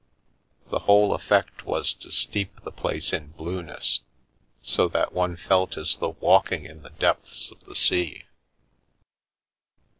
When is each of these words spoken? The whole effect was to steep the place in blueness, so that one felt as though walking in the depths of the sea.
The 0.71 0.79
whole 0.79 1.13
effect 1.13 1.63
was 1.63 1.93
to 1.93 2.09
steep 2.09 2.63
the 2.63 2.71
place 2.71 3.13
in 3.13 3.33
blueness, 3.33 3.99
so 4.59 4.87
that 4.87 5.13
one 5.13 5.35
felt 5.35 5.77
as 5.77 5.97
though 5.97 6.17
walking 6.19 6.65
in 6.65 6.81
the 6.81 6.89
depths 6.89 7.51
of 7.51 7.63
the 7.65 7.75
sea. 7.75 8.23